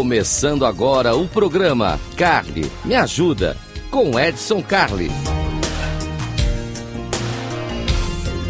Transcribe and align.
Começando 0.00 0.64
agora 0.64 1.14
o 1.14 1.28
programa 1.28 2.00
Carly 2.16 2.72
Me 2.86 2.94
Ajuda 2.94 3.54
com 3.90 4.18
Edson 4.18 4.62
Carli. 4.62 5.08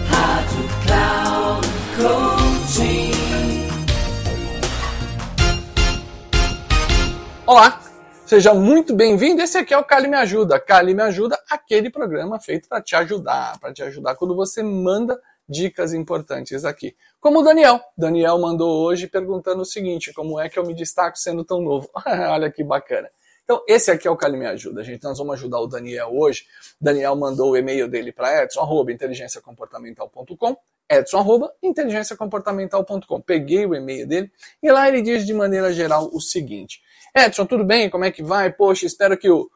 Rádio 0.09 0.69
Cloud 0.87 1.67
Coaching. 1.97 3.11
Olá, 7.45 7.81
seja 8.25 8.55
muito 8.55 8.95
bem-vindo. 8.95 9.43
Esse 9.43 9.59
aqui 9.59 9.75
é 9.75 9.79
o 9.79 9.83
Cali 9.83 10.07
Me 10.07 10.19
Ajuda. 10.19 10.61
Cali 10.61 10.95
Me 10.95 11.03
Ajuda, 11.03 11.37
aquele 11.51 11.91
programa 11.91 12.39
feito 12.39 12.69
para 12.69 12.81
te 12.81 12.95
ajudar, 12.95 13.59
para 13.59 13.73
te 13.73 13.83
ajudar 13.83 14.15
quando 14.15 14.37
você 14.37 14.63
manda 14.63 15.21
dicas 15.51 15.93
importantes 15.93 16.65
aqui. 16.65 16.97
Como 17.21 17.41
o 17.41 17.43
Daniel. 17.43 17.81
Daniel 17.99 18.39
mandou 18.39 18.87
hoje 18.87 19.09
perguntando 19.09 19.63
o 19.63 19.65
seguinte: 19.65 20.13
como 20.13 20.39
é 20.39 20.49
que 20.49 20.59
eu 20.59 20.65
me 20.65 20.75
destaco 20.75 21.19
sendo 21.19 21.45
tão 21.45 21.61
novo? 21.61 21.91
Olha 22.31 22.51
que 22.51 22.63
bacana. 22.63 23.09
Então, 23.43 23.65
esse 23.67 23.91
aqui 23.91 24.07
é 24.07 24.11
o 24.11 24.17
Cali 24.17 24.39
Me 24.39 24.47
Ajuda, 24.47 24.85
gente. 24.85 25.03
Nós 25.03 25.19
vamos 25.19 25.35
ajudar 25.35 25.59
o 25.59 25.67
Daniel 25.67 26.11
hoje. 26.13 26.45
Daniel 26.81 27.17
mandou 27.17 27.51
o 27.51 27.57
e-mail 27.57 27.89
dele 27.89 28.13
para 28.13 28.45
edson, 28.45 28.61
arroba, 28.61 28.93
inteligenciacomportamental.com, 28.93 30.57
edson, 30.89 31.19
arroba, 31.19 31.53
inteligenciacomportamental.com. 31.61 33.21
Peguei 33.23 33.67
o 33.67 33.75
e-mail 33.75 34.07
dele 34.07 34.31
e 34.63 34.71
lá 34.71 34.87
ele 34.87 35.03
diz 35.03 35.27
de 35.27 35.35
maneira 35.35 35.73
geral 35.73 36.09
o 36.13 36.21
seguinte. 36.21 36.81
Edson, 37.13 37.45
tudo 37.45 37.65
bem? 37.65 37.91
Como 37.91 38.05
é 38.05 38.13
que 38.13 38.23
vai? 38.23 38.53
Poxa, 38.53 38.87
espero 38.87 39.19
que 39.19 39.29
o, 39.29 39.51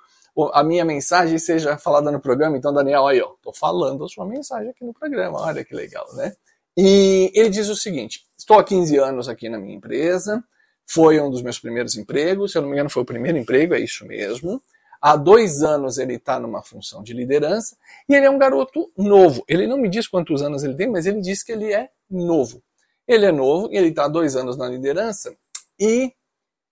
a 0.52 0.64
minha 0.64 0.84
mensagem 0.84 1.38
seja 1.38 1.76
falada 1.76 2.10
no 2.10 2.20
programa. 2.20 2.56
Então, 2.56 2.72
Daniel, 2.72 3.06
aí, 3.06 3.20
ó, 3.20 3.34
tô 3.42 3.52
falando 3.52 4.04
a 4.04 4.08
sua 4.08 4.26
mensagem 4.26 4.70
aqui 4.70 4.84
no 4.84 4.92
programa. 4.92 5.40
Olha 5.40 5.64
que 5.64 5.74
legal, 5.74 6.06
né? 6.14 6.34
E 6.76 7.30
ele 7.34 7.50
diz 7.50 7.68
o 7.68 7.76
seguinte: 7.76 8.26
estou 8.36 8.58
há 8.58 8.64
15 8.64 8.96
anos 8.98 9.28
aqui 9.28 9.48
na 9.48 9.58
minha 9.58 9.76
empresa, 9.76 10.42
foi 10.86 11.20
um 11.20 11.30
dos 11.30 11.42
meus 11.42 11.58
primeiros 11.58 11.96
empregos, 11.96 12.52
se 12.52 12.58
eu 12.58 12.62
não 12.62 12.68
me 12.68 12.74
engano, 12.74 12.90
foi 12.90 13.02
o 13.02 13.06
primeiro 13.06 13.38
emprego, 13.38 13.74
é 13.74 13.80
isso 13.80 14.04
mesmo. 14.06 14.60
Há 15.00 15.16
dois 15.16 15.62
anos 15.62 15.98
ele 15.98 16.14
está 16.14 16.40
numa 16.40 16.62
função 16.62 17.02
de 17.02 17.12
liderança 17.12 17.76
e 18.08 18.14
ele 18.14 18.24
é 18.24 18.30
um 18.30 18.38
garoto 18.38 18.90
novo. 18.96 19.44
Ele 19.46 19.66
não 19.66 19.76
me 19.76 19.88
diz 19.88 20.08
quantos 20.08 20.40
anos 20.42 20.64
ele 20.64 20.74
tem, 20.74 20.88
mas 20.88 21.04
ele 21.04 21.20
diz 21.20 21.42
que 21.42 21.52
ele 21.52 21.72
é 21.72 21.90
novo. 22.10 22.62
Ele 23.06 23.26
é 23.26 23.32
novo 23.32 23.68
e 23.70 23.76
ele 23.76 23.88
está 23.88 24.06
há 24.06 24.08
dois 24.08 24.34
anos 24.34 24.56
na 24.56 24.66
liderança 24.66 25.36
e 25.78 26.10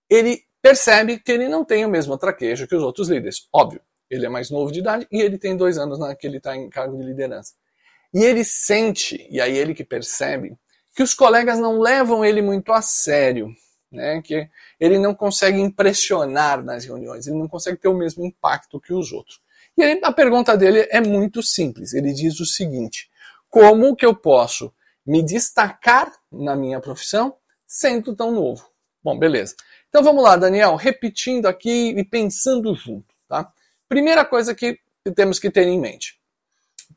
ele 0.09 0.43
percebe 0.63 1.19
que 1.19 1.29
ele 1.29 1.49
não 1.49 1.65
tem 1.65 1.85
o 1.85 1.89
mesmo 1.89 2.17
traquejo 2.17 2.65
que 2.65 2.75
os 2.75 2.81
outros 2.81 3.09
líderes. 3.09 3.49
Óbvio, 3.51 3.81
ele 4.09 4.25
é 4.25 4.29
mais 4.29 4.49
novo 4.49 4.71
de 4.71 4.79
idade 4.79 5.05
e 5.11 5.21
ele 5.21 5.37
tem 5.37 5.57
dois 5.57 5.77
anos 5.77 5.99
na 5.99 6.15
que 6.15 6.25
ele 6.25 6.37
está 6.37 6.55
em 6.55 6.69
cargo 6.69 6.97
de 6.97 7.03
liderança. 7.03 7.53
E 8.13 8.23
ele 8.23 8.45
sente, 8.45 9.27
e 9.29 9.41
aí 9.41 9.57
ele 9.57 9.75
que 9.75 9.83
percebe, 9.83 10.57
que 10.95 11.03
os 11.03 11.13
colegas 11.13 11.59
não 11.59 11.79
levam 11.79 12.23
ele 12.23 12.41
muito 12.41 12.71
a 12.71 12.81
sério, 12.81 13.53
né? 13.91 14.21
que 14.21 14.47
ele 14.79 14.97
não 14.97 15.13
consegue 15.13 15.59
impressionar 15.59 16.63
nas 16.63 16.85
reuniões, 16.85 17.27
ele 17.27 17.37
não 17.37 17.49
consegue 17.49 17.77
ter 17.77 17.89
o 17.89 17.97
mesmo 17.97 18.25
impacto 18.25 18.79
que 18.79 18.93
os 18.93 19.11
outros. 19.11 19.41
E 19.75 19.83
aí, 19.83 19.99
a 20.03 20.11
pergunta 20.13 20.55
dele 20.55 20.87
é 20.91 21.01
muito 21.01 21.41
simples. 21.41 21.93
Ele 21.93 22.13
diz 22.13 22.39
o 22.39 22.45
seguinte: 22.45 23.09
como 23.49 23.95
que 23.95 24.05
eu 24.05 24.15
posso 24.15 24.71
me 25.03 25.23
destacar 25.23 26.13
na 26.31 26.55
minha 26.55 26.79
profissão 26.79 27.35
sendo 27.65 28.15
tão 28.15 28.31
novo? 28.31 28.69
Bom, 29.03 29.17
beleza. 29.17 29.55
Então 29.93 30.03
vamos 30.03 30.23
lá, 30.23 30.35
Daniel, 30.35 30.75
repetindo 30.75 31.45
aqui 31.45 31.89
e 31.89 32.03
pensando 32.03 32.73
junto, 32.73 33.13
tá? 33.27 33.53
Primeira 33.87 34.25
coisa 34.25 34.55
que 34.55 34.79
temos 35.15 35.37
que 35.37 35.51
ter 35.51 35.67
em 35.67 35.79
mente. 35.79 36.19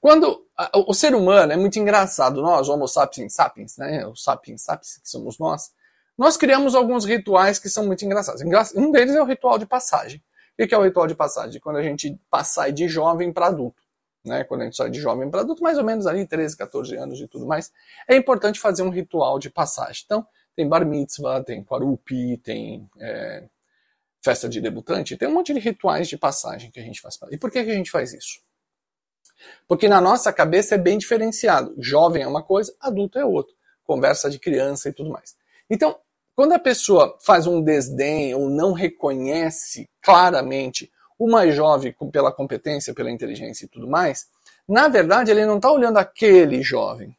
Quando 0.00 0.46
o 0.72 0.94
ser 0.94 1.14
humano 1.14 1.52
é 1.52 1.58
muito 1.58 1.78
engraçado, 1.78 2.40
nós, 2.40 2.70
Homo 2.70 2.88
sapiens 2.88 3.34
sapiens, 3.34 3.76
né? 3.76 4.06
Os 4.06 4.24
sapiens 4.24 4.62
sapiens 4.62 4.96
que 4.96 5.10
somos 5.10 5.38
nós, 5.38 5.72
nós 6.16 6.38
criamos 6.38 6.74
alguns 6.74 7.04
rituais 7.04 7.58
que 7.58 7.68
são 7.68 7.84
muito 7.84 8.02
engraçados. 8.02 8.40
Um 8.74 8.90
deles 8.90 9.14
é 9.14 9.20
o 9.20 9.26
ritual 9.26 9.58
de 9.58 9.66
passagem. 9.66 10.24
O 10.58 10.66
que 10.66 10.74
é 10.74 10.78
o 10.78 10.82
ritual 10.82 11.06
de 11.06 11.14
passagem? 11.14 11.60
Quando 11.60 11.76
a 11.76 11.82
gente 11.82 12.18
sai 12.44 12.72
de 12.72 12.88
jovem 12.88 13.30
para 13.30 13.48
adulto. 13.48 13.82
Né? 14.24 14.42
Quando 14.44 14.62
a 14.62 14.64
gente 14.64 14.76
sai 14.76 14.88
de 14.88 14.98
jovem 14.98 15.30
para 15.30 15.42
adulto, 15.42 15.62
mais 15.62 15.76
ou 15.76 15.84
menos 15.84 16.06
ali 16.06 16.26
13, 16.26 16.56
14 16.56 16.96
anos 16.96 17.20
e 17.20 17.28
tudo 17.28 17.44
mais, 17.44 17.70
é 18.08 18.16
importante 18.16 18.58
fazer 18.58 18.82
um 18.82 18.88
ritual 18.88 19.38
de 19.38 19.50
passagem. 19.50 20.02
Então, 20.06 20.26
tem 20.56 20.66
bar 20.66 20.84
mitzvah, 20.86 21.44
tem 21.44 21.62
quarupi, 21.62 22.38
tem 22.38 22.88
é, 22.98 23.44
festa 24.24 24.48
de 24.48 24.60
debutante, 24.60 25.16
tem 25.16 25.28
um 25.28 25.34
monte 25.34 25.52
de 25.52 25.60
rituais 25.60 26.08
de 26.08 26.16
passagem 26.16 26.70
que 26.70 26.80
a 26.80 26.82
gente 26.82 27.00
faz. 27.00 27.18
E 27.30 27.36
por 27.36 27.50
que, 27.50 27.62
que 27.62 27.70
a 27.70 27.74
gente 27.74 27.90
faz 27.90 28.14
isso? 28.14 28.40
Porque 29.68 29.86
na 29.86 30.00
nossa 30.00 30.32
cabeça 30.32 30.74
é 30.74 30.78
bem 30.78 30.96
diferenciado. 30.96 31.74
Jovem 31.78 32.22
é 32.22 32.26
uma 32.26 32.42
coisa, 32.42 32.74
adulto 32.80 33.18
é 33.18 33.24
outra. 33.24 33.54
Conversa 33.84 34.30
de 34.30 34.38
criança 34.38 34.88
e 34.88 34.92
tudo 34.92 35.10
mais. 35.10 35.36
Então, 35.68 35.98
quando 36.34 36.52
a 36.52 36.58
pessoa 36.58 37.16
faz 37.20 37.46
um 37.46 37.62
desdém 37.62 38.34
ou 38.34 38.48
não 38.48 38.72
reconhece 38.72 39.88
claramente 40.00 40.90
o 41.18 41.30
mais 41.30 41.54
jovem 41.54 41.94
pela 42.10 42.32
competência, 42.32 42.94
pela 42.94 43.10
inteligência 43.10 43.66
e 43.66 43.68
tudo 43.68 43.86
mais, 43.86 44.26
na 44.66 44.88
verdade 44.88 45.30
ele 45.30 45.46
não 45.46 45.56
está 45.56 45.70
olhando 45.70 45.98
aquele 45.98 46.62
jovem. 46.62 47.16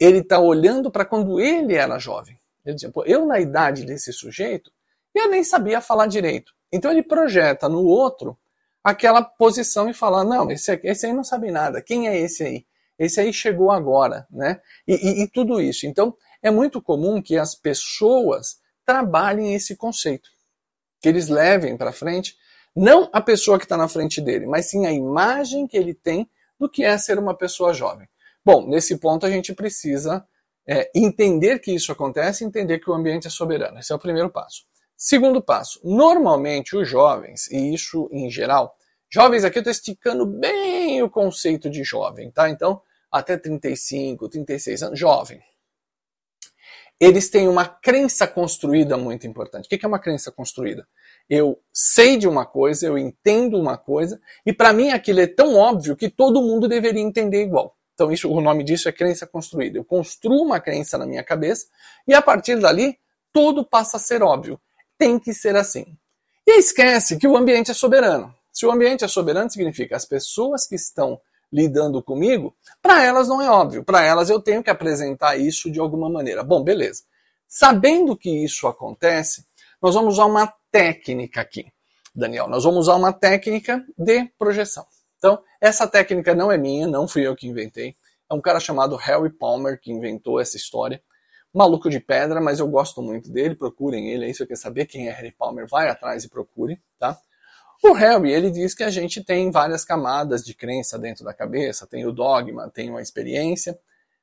Ele 0.00 0.18
está 0.18 0.38
olhando 0.38 0.90
para 0.90 1.04
quando 1.04 1.38
ele 1.38 1.74
era 1.74 1.98
jovem. 1.98 2.38
Ele 2.64 2.74
dizia, 2.74 2.90
Pô, 2.90 3.04
eu 3.04 3.26
na 3.26 3.40
idade 3.40 3.84
desse 3.84 4.12
sujeito, 4.12 4.70
eu 5.14 5.28
nem 5.28 5.44
sabia 5.44 5.80
falar 5.80 6.06
direito. 6.06 6.52
Então 6.72 6.90
ele 6.90 7.02
projeta 7.02 7.68
no 7.68 7.84
outro 7.84 8.38
aquela 8.82 9.22
posição 9.22 9.88
e 9.88 9.94
fala, 9.94 10.24
não, 10.24 10.50
esse, 10.50 10.80
esse 10.82 11.06
aí 11.06 11.12
não 11.12 11.22
sabe 11.22 11.50
nada. 11.50 11.82
Quem 11.82 12.08
é 12.08 12.18
esse 12.18 12.42
aí? 12.42 12.66
Esse 12.98 13.20
aí 13.20 13.32
chegou 13.32 13.70
agora, 13.70 14.26
né? 14.30 14.60
E, 14.86 14.94
e, 14.94 15.22
e 15.22 15.28
tudo 15.28 15.60
isso. 15.60 15.86
Então 15.86 16.16
é 16.42 16.50
muito 16.50 16.80
comum 16.80 17.22
que 17.22 17.36
as 17.36 17.54
pessoas 17.54 18.60
trabalhem 18.84 19.54
esse 19.54 19.76
conceito, 19.76 20.30
que 21.00 21.08
eles 21.08 21.28
levem 21.28 21.76
para 21.76 21.92
frente 21.92 22.36
não 22.74 23.08
a 23.12 23.20
pessoa 23.20 23.58
que 23.58 23.64
está 23.64 23.76
na 23.76 23.86
frente 23.86 24.20
dele, 24.20 24.46
mas 24.46 24.70
sim 24.70 24.86
a 24.86 24.92
imagem 24.92 25.66
que 25.66 25.76
ele 25.76 25.92
tem 25.92 26.28
do 26.58 26.68
que 26.68 26.84
é 26.84 26.96
ser 26.96 27.18
uma 27.18 27.36
pessoa 27.36 27.74
jovem. 27.74 28.08
Bom, 28.44 28.66
nesse 28.66 28.96
ponto 28.96 29.26
a 29.26 29.30
gente 29.30 29.52
precisa 29.52 30.26
é, 30.66 30.90
entender 30.94 31.58
que 31.58 31.72
isso 31.72 31.92
acontece, 31.92 32.44
entender 32.44 32.78
que 32.78 32.90
o 32.90 32.94
ambiente 32.94 33.26
é 33.26 33.30
soberano. 33.30 33.78
Esse 33.78 33.92
é 33.92 33.96
o 33.96 33.98
primeiro 33.98 34.30
passo. 34.30 34.64
Segundo 34.96 35.42
passo, 35.42 35.80
normalmente 35.82 36.76
os 36.76 36.88
jovens, 36.88 37.50
e 37.50 37.74
isso 37.74 38.08
em 38.12 38.30
geral, 38.30 38.76
jovens 39.10 39.44
aqui 39.44 39.58
eu 39.58 39.62
estou 39.62 39.72
esticando 39.72 40.24
bem 40.24 41.02
o 41.02 41.10
conceito 41.10 41.68
de 41.68 41.82
jovem, 41.82 42.30
tá? 42.30 42.48
Então, 42.48 42.80
até 43.10 43.36
35, 43.36 44.28
36 44.28 44.82
anos, 44.82 44.98
jovem. 44.98 45.42
Eles 47.00 47.28
têm 47.28 47.48
uma 47.48 47.66
crença 47.66 48.28
construída 48.28 48.96
muito 48.96 49.26
importante. 49.26 49.66
O 49.66 49.68
que 49.68 49.84
é 49.84 49.88
uma 49.88 49.98
crença 49.98 50.30
construída? 50.30 50.86
Eu 51.28 51.60
sei 51.72 52.16
de 52.16 52.28
uma 52.28 52.46
coisa, 52.46 52.86
eu 52.86 52.96
entendo 52.96 53.58
uma 53.58 53.76
coisa, 53.76 54.20
e 54.46 54.52
para 54.52 54.72
mim 54.72 54.90
aquilo 54.90 55.18
é 55.18 55.26
tão 55.26 55.56
óbvio 55.56 55.96
que 55.96 56.08
todo 56.08 56.42
mundo 56.42 56.68
deveria 56.68 57.02
entender 57.02 57.42
igual. 57.42 57.76
Então, 58.02 58.10
isso, 58.10 58.28
o 58.28 58.40
nome 58.40 58.64
disso 58.64 58.88
é 58.88 58.92
crença 58.92 59.28
construída. 59.28 59.78
Eu 59.78 59.84
construo 59.84 60.42
uma 60.42 60.58
crença 60.58 60.98
na 60.98 61.06
minha 61.06 61.22
cabeça 61.22 61.68
e 62.04 62.12
a 62.12 62.20
partir 62.20 62.58
dali 62.58 62.98
tudo 63.32 63.64
passa 63.64 63.96
a 63.96 64.00
ser 64.00 64.24
óbvio. 64.24 64.60
Tem 64.98 65.20
que 65.20 65.32
ser 65.32 65.54
assim. 65.54 65.96
E 66.44 66.58
esquece 66.58 67.16
que 67.16 67.28
o 67.28 67.36
ambiente 67.36 67.70
é 67.70 67.74
soberano. 67.74 68.34
Se 68.52 68.66
o 68.66 68.72
ambiente 68.72 69.04
é 69.04 69.08
soberano, 69.08 69.48
significa 69.48 69.94
as 69.94 70.04
pessoas 70.04 70.66
que 70.66 70.74
estão 70.74 71.20
lidando 71.52 72.02
comigo, 72.02 72.56
para 72.82 73.04
elas 73.04 73.28
não 73.28 73.40
é 73.40 73.48
óbvio. 73.48 73.84
Para 73.84 74.02
elas 74.02 74.28
eu 74.28 74.40
tenho 74.40 74.64
que 74.64 74.70
apresentar 74.70 75.36
isso 75.36 75.70
de 75.70 75.78
alguma 75.78 76.10
maneira. 76.10 76.42
Bom, 76.42 76.60
beleza. 76.60 77.04
Sabendo 77.46 78.16
que 78.16 78.44
isso 78.44 78.66
acontece, 78.66 79.46
nós 79.80 79.94
vamos 79.94 80.14
usar 80.14 80.24
uma 80.24 80.52
técnica 80.72 81.40
aqui, 81.40 81.66
Daniel. 82.12 82.48
Nós 82.48 82.64
vamos 82.64 82.80
usar 82.80 82.96
uma 82.96 83.12
técnica 83.12 83.84
de 83.96 84.24
projeção. 84.36 84.84
Então, 85.22 85.40
essa 85.60 85.86
técnica 85.86 86.34
não 86.34 86.50
é 86.50 86.58
minha, 86.58 86.88
não 86.88 87.06
fui 87.06 87.24
eu 87.24 87.36
que 87.36 87.46
inventei. 87.46 87.94
É 88.28 88.34
um 88.34 88.40
cara 88.40 88.58
chamado 88.58 88.96
Harry 88.96 89.30
Palmer 89.30 89.80
que 89.80 89.92
inventou 89.92 90.40
essa 90.40 90.56
história. 90.56 91.00
Maluco 91.54 91.88
de 91.88 92.00
pedra, 92.00 92.40
mas 92.40 92.58
eu 92.58 92.66
gosto 92.66 93.00
muito 93.00 93.30
dele, 93.30 93.54
procurem 93.54 94.08
ele 94.08 94.24
aí, 94.24 94.32
se 94.32 94.38
você 94.38 94.46
quer 94.48 94.56
saber 94.56 94.86
quem 94.86 95.06
é 95.08 95.12
Harry 95.12 95.30
Palmer, 95.30 95.68
vai 95.68 95.88
atrás 95.88 96.24
e 96.24 96.28
procure, 96.28 96.82
tá? 96.98 97.16
O 97.84 97.92
Harry, 97.92 98.32
ele 98.32 98.50
diz 98.50 98.74
que 98.74 98.82
a 98.82 98.90
gente 98.90 99.22
tem 99.22 99.48
várias 99.52 99.84
camadas 99.84 100.42
de 100.42 100.54
crença 100.54 100.98
dentro 100.98 101.24
da 101.24 101.32
cabeça, 101.32 101.86
tem 101.86 102.04
o 102.04 102.10
dogma, 102.10 102.68
tem 102.68 102.90
uma 102.90 103.02
experiência, 103.02 103.78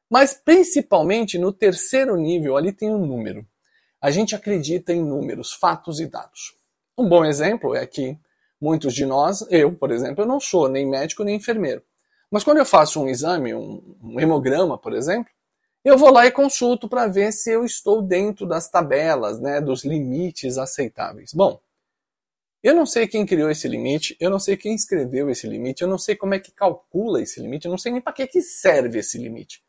mas 0.09 0.33
principalmente 0.33 1.37
no 1.37 1.53
terceiro 1.53 2.17
nível 2.17 2.57
ali 2.57 2.73
tem 2.73 2.89
um 2.89 3.05
número. 3.05 3.47
A 4.01 4.11
gente 4.11 4.35
acredita 4.35 4.91
em 4.91 5.01
números, 5.01 5.53
fatos 5.53 6.01
e 6.01 6.07
dados. 6.07 6.57
Um 6.97 7.07
bom 7.07 7.23
exemplo 7.23 7.73
é 7.73 7.85
que 7.85 8.17
Muitos 8.61 8.93
de 8.93 9.05
nós, 9.05 9.45
eu, 9.49 9.73
por 9.73 9.91
exemplo, 9.91 10.23
eu 10.23 10.27
não 10.27 10.39
sou 10.39 10.67
nem 10.67 10.85
médico 10.85 11.23
nem 11.23 11.35
enfermeiro. 11.35 11.81
Mas 12.29 12.43
quando 12.43 12.57
eu 12.57 12.65
faço 12.65 13.01
um 13.01 13.07
exame, 13.07 13.53
um, 13.53 13.95
um 14.03 14.19
hemograma, 14.19 14.77
por 14.77 14.93
exemplo, 14.93 15.31
eu 15.83 15.97
vou 15.97 16.11
lá 16.11 16.25
e 16.25 16.31
consulto 16.31 16.87
para 16.87 17.07
ver 17.07 17.31
se 17.31 17.51
eu 17.51 17.63
estou 17.63 18.01
dentro 18.01 18.45
das 18.45 18.69
tabelas, 18.69 19.39
né, 19.39 19.61
dos 19.61 19.83
limites 19.85 20.57
aceitáveis. 20.57 21.33
Bom, 21.33 21.59
eu 22.61 22.75
não 22.75 22.85
sei 22.85 23.07
quem 23.07 23.25
criou 23.25 23.49
esse 23.49 23.67
limite, 23.67 24.17
eu 24.19 24.29
não 24.29 24.39
sei 24.39 24.57
quem 24.57 24.75
escreveu 24.75 25.29
esse 25.29 25.47
limite, 25.47 25.81
eu 25.81 25.87
não 25.87 25.97
sei 25.97 26.15
como 26.15 26.33
é 26.33 26.39
que 26.39 26.51
calcula 26.51 27.21
esse 27.21 27.39
limite, 27.39 27.65
eu 27.65 27.71
não 27.71 27.77
sei 27.77 27.93
nem 27.93 28.01
para 28.01 28.11
que, 28.11 28.27
que 28.27 28.41
serve 28.41 28.99
esse 28.99 29.17
limite. 29.17 29.63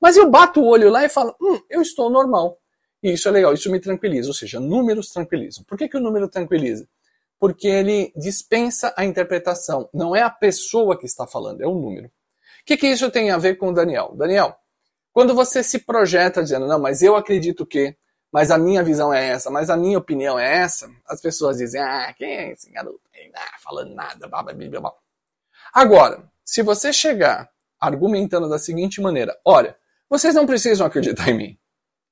Mas 0.00 0.16
eu 0.16 0.30
bato 0.30 0.60
o 0.60 0.66
olho 0.66 0.88
lá 0.88 1.04
e 1.04 1.08
falo, 1.08 1.34
hum, 1.40 1.60
eu 1.68 1.82
estou 1.82 2.08
normal. 2.08 2.58
E 3.02 3.12
isso 3.12 3.28
é 3.28 3.32
legal, 3.32 3.52
isso 3.52 3.70
me 3.70 3.80
tranquiliza, 3.80 4.28
ou 4.28 4.34
seja, 4.34 4.60
números 4.60 5.10
tranquilizam. 5.10 5.64
Por 5.64 5.76
que, 5.76 5.88
que 5.88 5.96
o 5.96 6.00
número 6.00 6.28
tranquiliza? 6.28 6.88
Porque 7.38 7.68
ele 7.68 8.12
dispensa 8.16 8.92
a 8.96 9.04
interpretação. 9.04 9.88
Não 9.92 10.16
é 10.16 10.22
a 10.22 10.30
pessoa 10.30 10.98
que 10.98 11.06
está 11.06 11.26
falando, 11.26 11.60
é 11.60 11.66
o 11.66 11.74
número. 11.74 12.06
O 12.06 12.10
que, 12.64 12.76
que 12.76 12.86
isso 12.86 13.10
tem 13.10 13.30
a 13.30 13.38
ver 13.38 13.56
com 13.56 13.68
o 13.68 13.72
Daniel? 13.72 14.14
Daniel, 14.16 14.56
quando 15.12 15.34
você 15.34 15.62
se 15.62 15.78
projeta 15.78 16.42
dizendo, 16.42 16.66
não, 16.66 16.78
mas 16.78 17.02
eu 17.02 17.16
acredito 17.16 17.64
que, 17.64 17.96
mas 18.32 18.50
a 18.50 18.58
minha 18.58 18.82
visão 18.82 19.12
é 19.12 19.28
essa, 19.28 19.50
mas 19.50 19.70
a 19.70 19.76
minha 19.76 19.98
opinião 19.98 20.38
é 20.38 20.58
essa, 20.58 20.90
as 21.06 21.20
pessoas 21.20 21.58
dizem, 21.58 21.80
ah, 21.80 22.12
quem 22.16 22.36
é 22.36 22.52
esse 22.52 22.70
garoto? 22.70 23.00
Ah, 23.34 23.58
falando 23.62 23.94
nada, 23.94 24.28
blá, 24.28 24.42
blá, 24.42 24.52
blá, 24.52 24.80
blá. 24.80 24.92
Agora, 25.72 26.30
se 26.44 26.62
você 26.62 26.92
chegar 26.92 27.50
argumentando 27.80 28.48
da 28.48 28.58
seguinte 28.58 29.00
maneira, 29.00 29.38
olha, 29.44 29.76
vocês 30.08 30.34
não 30.34 30.46
precisam 30.46 30.86
acreditar 30.86 31.28
em 31.30 31.34
mim. 31.34 31.58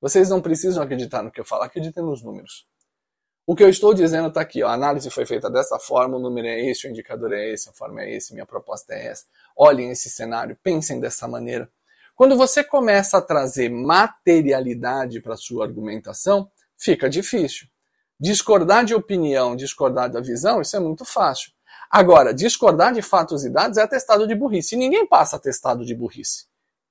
Vocês 0.00 0.28
não 0.28 0.40
precisam 0.40 0.82
acreditar 0.82 1.22
no 1.22 1.30
que 1.30 1.40
eu 1.40 1.44
falo, 1.44 1.62
acreditem 1.62 2.02
nos 2.02 2.22
números. 2.22 2.66
O 3.46 3.54
que 3.54 3.62
eu 3.62 3.68
estou 3.68 3.92
dizendo 3.92 4.28
está 4.28 4.40
aqui, 4.40 4.62
ó, 4.62 4.68
a 4.68 4.72
análise 4.72 5.10
foi 5.10 5.26
feita 5.26 5.50
dessa 5.50 5.78
forma, 5.78 6.16
o 6.16 6.20
número 6.20 6.46
é 6.46 6.64
esse, 6.70 6.86
o 6.86 6.90
indicador 6.90 7.32
é 7.34 7.52
esse, 7.52 7.68
a 7.68 7.72
forma 7.72 8.02
é 8.02 8.16
esse, 8.16 8.32
minha 8.32 8.46
proposta 8.46 8.94
é 8.94 9.08
essa. 9.08 9.24
Olhem 9.54 9.90
esse 9.90 10.08
cenário, 10.08 10.56
pensem 10.62 10.98
dessa 10.98 11.28
maneira. 11.28 11.68
Quando 12.16 12.38
você 12.38 12.64
começa 12.64 13.18
a 13.18 13.22
trazer 13.22 13.68
materialidade 13.68 15.20
para 15.20 15.36
sua 15.36 15.66
argumentação, 15.66 16.50
fica 16.78 17.10
difícil. 17.10 17.68
Discordar 18.18 18.84
de 18.84 18.94
opinião, 18.94 19.54
discordar 19.54 20.10
da 20.10 20.20
visão, 20.20 20.62
isso 20.62 20.76
é 20.76 20.80
muito 20.80 21.04
fácil. 21.04 21.52
Agora, 21.90 22.32
discordar 22.32 22.94
de 22.94 23.02
fatos 23.02 23.44
e 23.44 23.50
dados 23.50 23.76
é 23.76 23.82
atestado 23.82 24.26
de 24.26 24.34
burrice. 24.34 24.74
E 24.74 24.78
ninguém 24.78 25.06
passa 25.06 25.36
atestado 25.36 25.84
de 25.84 25.94
burrice. 25.94 26.46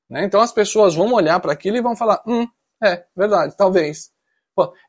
Né? 0.09 0.23
Então 0.23 0.39
as 0.39 0.51
pessoas 0.51 0.93
vão 0.93 1.11
olhar 1.13 1.39
para 1.39 1.51
aquilo 1.51 1.77
e 1.77 1.81
vão 1.81 1.95
falar: 1.95 2.21
hum, 2.27 2.47
é, 2.81 3.03
verdade, 3.15 3.55
talvez. 3.57 4.12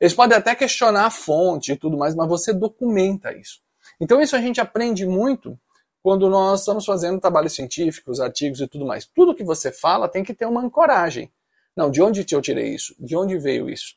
Eles 0.00 0.14
podem 0.14 0.36
até 0.36 0.54
questionar 0.54 1.06
a 1.06 1.10
fonte 1.10 1.72
e 1.72 1.76
tudo 1.76 1.96
mais, 1.96 2.14
mas 2.14 2.28
você 2.28 2.52
documenta 2.52 3.32
isso. 3.32 3.60
Então 4.00 4.20
isso 4.20 4.36
a 4.36 4.40
gente 4.40 4.60
aprende 4.60 5.06
muito 5.06 5.58
quando 6.02 6.28
nós 6.28 6.60
estamos 6.60 6.84
fazendo 6.84 7.20
trabalhos 7.20 7.54
científicos, 7.54 8.20
artigos 8.20 8.60
e 8.60 8.68
tudo 8.68 8.84
mais. 8.84 9.06
Tudo 9.06 9.34
que 9.34 9.44
você 9.44 9.72
fala 9.72 10.08
tem 10.08 10.22
que 10.22 10.34
ter 10.34 10.44
uma 10.44 10.60
ancoragem. 10.60 11.32
Não, 11.74 11.90
de 11.90 12.02
onde 12.02 12.26
eu 12.30 12.42
tirei 12.42 12.74
isso? 12.74 12.94
De 12.98 13.16
onde 13.16 13.38
veio 13.38 13.70
isso? 13.70 13.94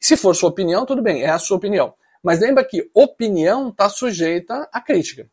Se 0.00 0.16
for 0.16 0.34
sua 0.34 0.50
opinião, 0.50 0.86
tudo 0.86 1.02
bem, 1.02 1.22
é 1.22 1.30
a 1.30 1.38
sua 1.38 1.56
opinião. 1.56 1.94
Mas 2.22 2.40
lembra 2.40 2.64
que 2.64 2.88
opinião 2.94 3.68
está 3.68 3.88
sujeita 3.88 4.68
à 4.72 4.80
crítica. 4.80 5.28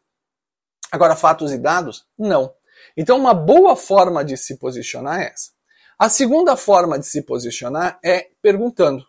Agora, 0.92 1.16
fatos 1.16 1.52
e 1.52 1.58
dados, 1.58 2.06
não. 2.18 2.54
Então, 2.98 3.18
uma 3.18 3.34
boa 3.34 3.76
forma 3.76 4.24
de 4.24 4.38
se 4.38 4.58
posicionar 4.58 5.22
é 5.22 5.32
essa. 5.32 5.52
A 5.98 6.10
segunda 6.10 6.58
forma 6.58 7.00
de 7.00 7.06
se 7.06 7.22
posicionar 7.22 8.00
é 8.04 8.30
perguntando. 8.42 9.06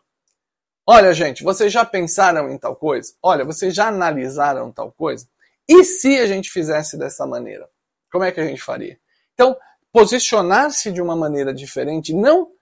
Olha, 0.88 1.12
gente, 1.12 1.42
vocês 1.42 1.72
já 1.72 1.84
pensaram 1.84 2.48
em 2.48 2.56
tal 2.56 2.76
coisa? 2.76 3.12
Olha, 3.20 3.44
vocês 3.44 3.74
já 3.74 3.88
analisaram 3.88 4.70
tal 4.70 4.92
coisa? 4.92 5.26
E 5.68 5.82
se 5.82 6.16
a 6.20 6.26
gente 6.26 6.48
fizesse 6.48 6.96
dessa 6.96 7.26
maneira? 7.26 7.68
Como 8.12 8.22
é 8.22 8.30
que 8.30 8.38
a 8.38 8.46
gente 8.46 8.62
faria? 8.62 8.96
Então, 9.34 9.56
posicionar-se 9.92 10.92
de 10.92 11.02
uma 11.02 11.16
maneira 11.16 11.52
diferente, 11.52 12.14
não 12.14 12.52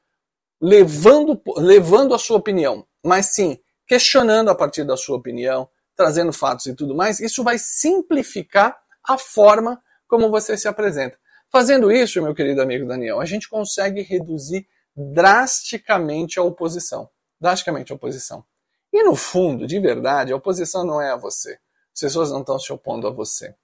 levando, 0.58 1.38
levando 1.58 2.14
a 2.14 2.18
sua 2.18 2.38
opinião, 2.38 2.86
mas 3.04 3.26
sim 3.34 3.58
questionando 3.86 4.48
a 4.48 4.54
partir 4.54 4.84
da 4.84 4.96
sua 4.96 5.18
opinião, 5.18 5.68
trazendo 5.94 6.32
fatos 6.32 6.64
e 6.64 6.74
tudo 6.74 6.94
mais, 6.94 7.20
isso 7.20 7.44
vai 7.44 7.58
simplificar 7.58 8.74
a 9.06 9.18
forma 9.18 9.78
como 10.08 10.30
você 10.30 10.56
se 10.56 10.66
apresenta. 10.66 11.18
Fazendo 11.52 11.92
isso, 11.92 12.22
meu 12.22 12.34
querido 12.34 12.62
amigo 12.62 12.88
Daniel, 12.88 13.20
a 13.20 13.26
gente 13.26 13.50
consegue 13.50 14.00
reduzir 14.00 14.66
drasticamente 14.96 16.38
a 16.38 16.42
oposição. 16.42 17.10
Drasticamente 17.44 17.92
a 17.92 17.96
oposição. 17.96 18.42
E 18.90 19.02
no 19.02 19.14
fundo, 19.14 19.66
de 19.66 19.78
verdade, 19.78 20.32
a 20.32 20.36
oposição 20.36 20.82
não 20.82 20.98
é 20.98 21.10
a 21.10 21.16
você. 21.16 21.58
As 21.92 22.00
pessoas 22.00 22.30
não 22.30 22.40
estão 22.40 22.58
se 22.58 22.72
opondo 22.72 23.06
a 23.06 23.10
você. 23.10 23.54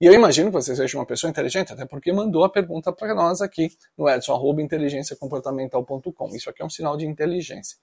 E 0.00 0.06
eu 0.06 0.14
imagino 0.14 0.48
que 0.48 0.54
você 0.54 0.74
seja 0.74 0.96
uma 0.96 1.04
pessoa 1.04 1.30
inteligente, 1.30 1.70
até 1.70 1.84
porque 1.84 2.10
mandou 2.14 2.44
a 2.44 2.48
pergunta 2.48 2.90
para 2.94 3.14
nós 3.14 3.42
aqui 3.42 3.70
no 3.94 4.08
edson.inteligenciacomportamental.com. 4.08 6.34
Isso 6.34 6.48
aqui 6.48 6.62
é 6.62 6.64
um 6.64 6.70
sinal 6.70 6.96
de 6.96 7.04
inteligência. 7.04 7.76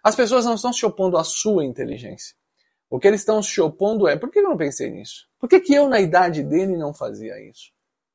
As 0.00 0.14
pessoas 0.14 0.44
não 0.44 0.54
estão 0.54 0.72
se 0.72 0.86
opondo 0.86 1.18
à 1.18 1.24
sua 1.24 1.64
inteligência. 1.64 2.36
O 2.88 3.00
que 3.00 3.08
eles 3.08 3.22
estão 3.22 3.42
se 3.42 3.60
opondo 3.60 4.06
é, 4.06 4.14
por 4.14 4.30
que 4.30 4.38
eu 4.38 4.44
não 4.44 4.56
pensei 4.56 4.92
nisso? 4.92 5.26
Por 5.40 5.48
que, 5.48 5.58
que 5.58 5.74
eu, 5.74 5.88
na 5.88 5.98
idade 5.98 6.44
dele, 6.44 6.76
não 6.76 6.94
fazia 6.94 7.36
isso? 7.40 7.72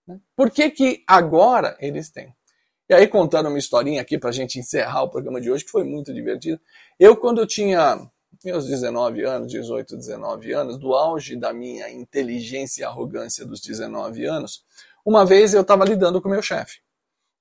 Né? 0.07 0.17
Por 0.33 0.49
que, 0.49 0.71
que 0.71 1.03
agora 1.05 1.75
eles 1.81 2.09
têm? 2.09 2.33
E 2.87 2.93
aí, 2.93 3.07
contando 3.07 3.49
uma 3.49 3.57
historinha 3.57 4.01
aqui 4.01 4.17
para 4.17 4.29
a 4.29 4.33
gente 4.33 4.59
encerrar 4.59 5.03
o 5.03 5.09
programa 5.09 5.41
de 5.41 5.51
hoje, 5.51 5.65
que 5.65 5.71
foi 5.71 5.83
muito 5.83 6.13
divertido. 6.13 6.59
Eu, 6.99 7.17
quando 7.17 7.39
eu 7.39 7.47
tinha 7.47 7.99
meus 8.43 8.67
19 8.67 9.23
anos, 9.23 9.51
18, 9.51 9.97
19 9.97 10.51
anos, 10.53 10.77
do 10.77 10.93
auge 10.93 11.35
da 11.35 11.51
minha 11.51 11.89
inteligência 11.89 12.81
e 12.81 12.85
arrogância 12.85 13.45
dos 13.45 13.59
19 13.61 14.25
anos, 14.25 14.63
uma 15.03 15.25
vez 15.25 15.53
eu 15.53 15.61
estava 15.61 15.83
lidando 15.83 16.21
com 16.21 16.29
meu 16.29 16.41
chefe. 16.41 16.79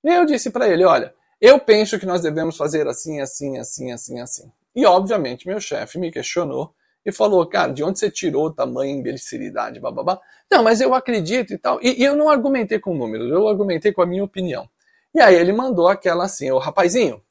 E 0.03 0.09
eu 0.09 0.25
disse 0.25 0.49
para 0.49 0.67
ele: 0.67 0.83
Olha, 0.83 1.13
eu 1.39 1.59
penso 1.59 1.99
que 1.99 2.05
nós 2.05 2.21
devemos 2.21 2.57
fazer 2.57 2.87
assim, 2.87 3.19
assim, 3.19 3.57
assim, 3.57 3.91
assim, 3.91 4.19
assim. 4.19 4.51
E, 4.75 4.85
obviamente, 4.85 5.47
meu 5.47 5.59
chefe 5.59 5.99
me 5.99 6.11
questionou 6.11 6.73
e 7.05 7.11
falou, 7.11 7.45
cara, 7.45 7.71
de 7.71 7.83
onde 7.83 7.99
você 7.99 8.09
tirou 8.09 8.51
tamanha 8.51 8.93
imbecilidade, 8.93 9.79
bababá? 9.79 10.19
Não, 10.51 10.63
mas 10.63 10.81
eu 10.81 10.93
acredito 10.93 11.53
e 11.53 11.57
tal. 11.57 11.79
E, 11.81 12.01
e, 12.01 12.03
eu 12.03 12.15
não 12.15 12.29
argumentei 12.29 12.79
com 12.79 12.95
números, 12.95 13.29
eu 13.31 13.47
argumentei 13.47 13.93
com 13.93 14.01
a 14.01 14.05
minha 14.05 14.23
opinião. 14.23 14.67
E 15.15 15.21
aí 15.21 15.33
ele 15.33 15.53
mandou 15.53 15.87
aquela 15.87 16.25
assim, 16.25 16.51
ô 16.51 16.57
rapazinho, 16.57 17.23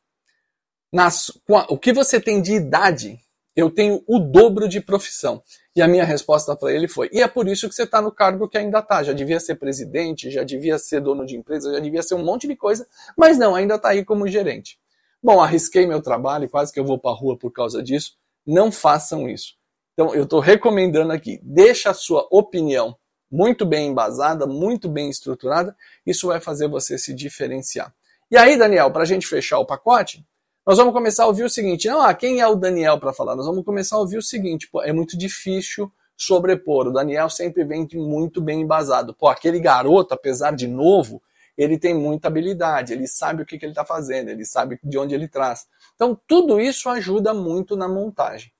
nas, 0.90 1.31
o 1.69 1.76
que 1.76 1.92
você 1.92 2.19
tem 2.19 2.40
de 2.40 2.54
idade, 2.54 3.20
eu 3.54 3.70
tenho 3.70 4.02
o 4.06 4.19
dobro 4.19 4.66
de 4.66 4.81
profissão. 4.81 5.42
E 5.76 5.82
a 5.82 5.86
minha 5.86 6.02
resposta 6.02 6.56
para 6.56 6.72
ele 6.72 6.88
foi: 6.88 7.10
e 7.12 7.20
é 7.20 7.28
por 7.28 7.46
isso 7.46 7.69
que 7.69 7.75
você 7.75 7.82
está 7.82 8.00
no 8.00 8.10
cargo 8.10 8.48
que 8.48 8.56
ainda 8.56 8.78
está. 8.78 9.02
Já 9.02 9.12
devia 9.12 9.38
ser 9.38 9.56
presidente, 9.56 10.31
já 10.31 10.42
devia 10.42 10.78
ser 10.78 11.02
dono 11.02 11.26
de 11.26 11.36
empresa, 11.36 11.75
já 11.75 11.78
devia 11.78 12.02
ser 12.02 12.14
um 12.14 12.25
monte 12.25 12.48
de 12.48 12.56
coisa, 12.56 12.86
mas 13.19 13.36
não, 13.36 13.54
ainda 13.54 13.75
está 13.75 13.90
aí 13.90 14.02
como 14.02 14.26
gerente. 14.26 14.78
Bom, 15.22 15.38
arrisquei 15.42 15.86
meu 15.86 16.00
trabalho, 16.00 16.48
quase 16.48 16.72
que 16.72 16.81
eu 16.81 16.86
vou 16.86 16.98
para 16.98 17.10
a 17.10 17.14
rua 17.14 17.36
por 17.36 17.52
causa 17.52 17.82
disso. 17.82 18.16
Não 18.46 18.72
façam 18.72 19.28
isso. 19.28 19.56
Então, 19.92 20.14
eu 20.14 20.25
estou 20.25 20.40
recomendando 20.40 21.12
aqui, 21.12 21.38
deixa 21.42 21.90
a 21.90 21.94
sua 21.94 22.26
opinião 22.31 22.96
muito 23.31 23.67
bem 23.67 23.88
embasada, 23.88 24.47
muito 24.47 24.88
bem 24.88 25.09
estruturada, 25.11 25.76
isso 26.06 26.29
vai 26.29 26.41
fazer 26.41 26.69
você 26.69 26.99
se 26.99 27.12
diferenciar. 27.12 27.93
E 28.31 28.37
aí, 28.37 28.56
Daniel, 28.56 28.91
para 28.91 29.03
a 29.03 29.06
gente 29.06 29.26
fechar 29.26 29.59
o 29.59 29.67
pacote, 29.67 30.25
nós 30.67 30.79
vamos 30.79 30.94
começar 30.94 31.25
a 31.25 31.27
ouvir 31.27 31.44
o 31.44 31.51
seguinte: 31.51 31.89
não, 31.89 32.01
ah, 32.01 32.15
quem 32.15 32.41
é 32.41 32.48
o 32.48 32.55
Daniel 32.55 32.98
para 32.98 33.13
falar? 33.13 33.37
Nós 33.37 33.46
vamos 33.46 33.65
começar 33.65 33.96
a 33.96 34.01
ouvir 34.01 34.17
o 34.17 34.22
seguinte: 34.22 34.69
pô, 34.70 34.82
é 34.82 34.93
muito 34.93 35.17
difícil 35.17 35.93
sobrepor. 36.17 36.87
O 36.87 36.93
Daniel 36.93 37.29
sempre 37.29 37.65
vem 37.65 37.87
muito 37.94 38.41
bem 38.41 38.63
embasado. 38.63 39.15
Pô, 39.15 39.29
aquele 39.29 39.60
garoto, 39.60 40.15
apesar 40.15 40.53
de 40.55 40.67
novo, 40.67 41.22
ele 41.56 41.79
tem 41.79 41.94
muita 41.94 42.29
habilidade, 42.29 42.93
ele 42.93 43.06
sabe 43.06 43.43
o 43.43 43.46
que, 43.46 43.58
que 43.58 43.65
ele 43.65 43.72
está 43.72 43.84
fazendo, 43.84 44.31
ele 44.31 44.44
sabe 44.44 44.79
de 44.82 44.98
onde 44.98 45.15
ele 45.15 45.29
traz. 45.29 45.67
Então, 45.94 46.19
tudo 46.27 46.60
isso 46.60 46.89
ajuda 46.89 47.32
muito 47.32 47.77
na 47.77 47.89
montagem. 47.89 48.51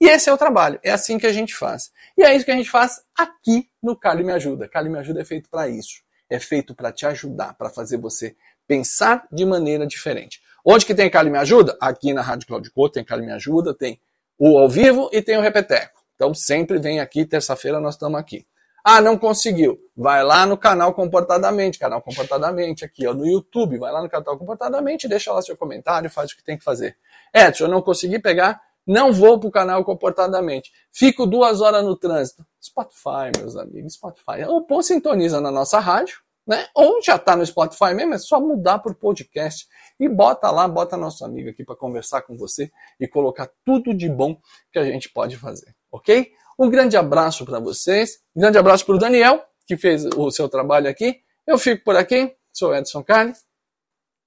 E 0.00 0.08
esse 0.08 0.28
é 0.28 0.32
o 0.32 0.38
trabalho, 0.38 0.78
é 0.82 0.90
assim 0.90 1.18
que 1.18 1.26
a 1.26 1.32
gente 1.32 1.54
faz. 1.54 1.92
E 2.16 2.22
é 2.22 2.34
isso 2.34 2.44
que 2.44 2.50
a 2.50 2.56
gente 2.56 2.70
faz 2.70 3.02
aqui 3.16 3.68
no 3.82 3.96
Cali 3.96 4.24
Me 4.24 4.32
Ajuda. 4.32 4.68
Cali 4.68 4.88
Me 4.88 4.98
Ajuda 4.98 5.20
é 5.20 5.24
feito 5.24 5.48
para 5.48 5.68
isso. 5.68 6.02
É 6.28 6.38
feito 6.38 6.74
para 6.74 6.90
te 6.92 7.06
ajudar, 7.06 7.54
para 7.54 7.70
fazer 7.70 7.96
você 7.96 8.34
pensar 8.66 9.26
de 9.30 9.44
maneira 9.44 9.86
diferente. 9.86 10.42
Onde 10.64 10.84
que 10.84 10.94
tem 10.94 11.10
Cali 11.10 11.30
Me 11.30 11.38
Ajuda? 11.38 11.76
Aqui 11.80 12.12
na 12.12 12.22
Rádio 12.22 12.46
Cláudio 12.46 12.72
Couto 12.72 12.94
tem 12.94 13.04
Cali 13.04 13.24
Me 13.24 13.32
Ajuda, 13.32 13.74
tem 13.74 14.00
o 14.38 14.58
ao 14.58 14.68
vivo 14.68 15.10
e 15.12 15.22
tem 15.22 15.36
o 15.36 15.40
repeteco. 15.40 16.02
Então 16.14 16.34
sempre 16.34 16.78
vem 16.78 17.00
aqui, 17.00 17.24
terça-feira 17.24 17.80
nós 17.80 17.94
estamos 17.94 18.18
aqui. 18.18 18.46
Ah, 18.86 19.00
não 19.00 19.16
conseguiu. 19.16 19.78
Vai 19.96 20.22
lá 20.22 20.44
no 20.44 20.58
canal 20.58 20.92
Comportadamente, 20.92 21.78
canal 21.78 22.02
Comportadamente 22.02 22.84
aqui, 22.84 23.06
ó, 23.06 23.14
no 23.14 23.26
YouTube. 23.26 23.78
Vai 23.78 23.90
lá 23.90 24.02
no 24.02 24.10
canal 24.10 24.36
Comportadamente, 24.36 25.08
deixa 25.08 25.32
lá 25.32 25.40
seu 25.40 25.56
comentário, 25.56 26.10
faz 26.10 26.32
o 26.32 26.36
que 26.36 26.44
tem 26.44 26.58
que 26.58 26.64
fazer. 26.64 26.96
Edson, 27.32 27.64
eu 27.64 27.68
não 27.68 27.80
consegui 27.80 28.18
pegar 28.18 28.60
não 28.86 29.12
vou 29.12 29.38
para 29.38 29.48
o 29.48 29.52
canal 29.52 29.84
comportadamente. 29.84 30.70
Fico 30.92 31.26
duas 31.26 31.60
horas 31.60 31.84
no 31.84 31.96
trânsito. 31.96 32.44
Spotify, 32.62 33.30
meus 33.38 33.56
amigos, 33.56 33.94
Spotify. 33.94 34.44
Ou 34.46 34.66
pô, 34.66 34.82
sintoniza 34.82 35.40
na 35.40 35.50
nossa 35.50 35.78
rádio, 35.78 36.18
né? 36.46 36.66
Ou 36.74 37.02
já 37.02 37.16
está 37.16 37.36
no 37.36 37.44
Spotify 37.44 37.94
mesmo, 37.94 38.14
é 38.14 38.18
só 38.18 38.40
mudar 38.40 38.78
para 38.78 38.92
o 38.92 38.94
podcast 38.94 39.66
e 39.98 40.08
bota 40.08 40.50
lá, 40.50 40.68
bota 40.68 40.96
nosso 40.96 41.24
amigo 41.24 41.50
aqui 41.50 41.64
para 41.64 41.76
conversar 41.76 42.22
com 42.22 42.36
você 42.36 42.70
e 43.00 43.08
colocar 43.08 43.48
tudo 43.64 43.94
de 43.94 44.08
bom 44.08 44.36
que 44.72 44.78
a 44.78 44.84
gente 44.84 45.10
pode 45.10 45.36
fazer, 45.36 45.74
ok? 45.90 46.32
Um 46.58 46.68
grande 46.70 46.96
abraço 46.96 47.44
para 47.44 47.58
vocês, 47.58 48.18
um 48.34 48.40
grande 48.40 48.58
abraço 48.58 48.84
para 48.84 48.94
o 48.94 48.98
Daniel, 48.98 49.42
que 49.66 49.76
fez 49.76 50.04
o 50.04 50.30
seu 50.30 50.48
trabalho 50.48 50.88
aqui. 50.88 51.20
Eu 51.46 51.58
fico 51.58 51.84
por 51.84 51.96
aqui, 51.96 52.34
sou 52.52 52.74
Edson 52.74 53.02
Carli 53.02 53.32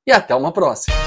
e 0.06 0.12
até 0.12 0.36
uma 0.36 0.52
próxima. 0.52 1.07